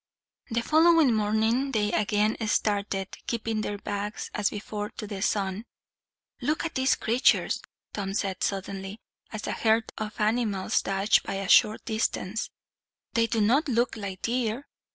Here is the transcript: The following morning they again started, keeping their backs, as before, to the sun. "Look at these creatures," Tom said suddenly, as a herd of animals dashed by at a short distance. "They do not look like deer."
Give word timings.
The 0.49 0.63
following 0.63 1.13
morning 1.13 1.73
they 1.73 1.91
again 1.91 2.35
started, 2.47 3.15
keeping 3.27 3.61
their 3.61 3.77
backs, 3.77 4.31
as 4.33 4.49
before, 4.49 4.89
to 4.97 5.05
the 5.05 5.21
sun. 5.21 5.63
"Look 6.41 6.65
at 6.65 6.73
these 6.73 6.95
creatures," 6.95 7.59
Tom 7.93 8.15
said 8.15 8.41
suddenly, 8.43 8.97
as 9.31 9.45
a 9.45 9.51
herd 9.51 9.91
of 9.99 10.19
animals 10.19 10.81
dashed 10.81 11.21
by 11.21 11.37
at 11.37 11.45
a 11.45 11.49
short 11.49 11.85
distance. 11.85 12.49
"They 13.13 13.27
do 13.27 13.41
not 13.41 13.67
look 13.67 13.95
like 13.95 14.23
deer." 14.23 14.65